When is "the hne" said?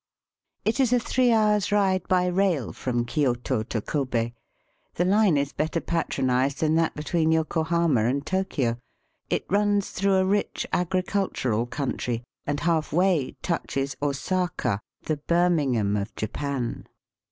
4.95-5.37